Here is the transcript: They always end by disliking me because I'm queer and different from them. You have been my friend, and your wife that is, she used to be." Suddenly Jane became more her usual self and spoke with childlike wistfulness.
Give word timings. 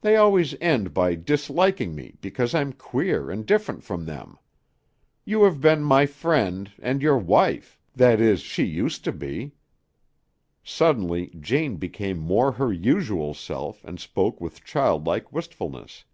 They 0.00 0.16
always 0.16 0.54
end 0.62 0.94
by 0.94 1.14
disliking 1.14 1.94
me 1.94 2.14
because 2.22 2.54
I'm 2.54 2.72
queer 2.72 3.30
and 3.30 3.44
different 3.44 3.84
from 3.84 4.06
them. 4.06 4.38
You 5.26 5.42
have 5.42 5.60
been 5.60 5.82
my 5.82 6.06
friend, 6.06 6.72
and 6.78 7.02
your 7.02 7.18
wife 7.18 7.78
that 7.94 8.18
is, 8.18 8.40
she 8.40 8.64
used 8.64 9.04
to 9.04 9.12
be." 9.12 9.52
Suddenly 10.64 11.34
Jane 11.38 11.76
became 11.76 12.16
more 12.16 12.52
her 12.52 12.72
usual 12.72 13.34
self 13.34 13.84
and 13.84 14.00
spoke 14.00 14.40
with 14.40 14.64
childlike 14.64 15.30
wistfulness. 15.34 16.06